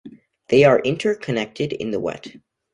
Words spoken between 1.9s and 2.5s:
the wet.